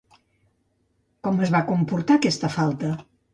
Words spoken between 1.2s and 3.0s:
Com es va comportar aquesta falta?